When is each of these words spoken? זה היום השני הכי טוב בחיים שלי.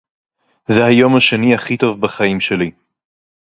זה 0.65 0.85
היום 0.85 1.15
השני 1.17 1.53
הכי 1.55 1.77
טוב 1.77 2.01
בחיים 2.01 2.39
שלי. 2.39 2.71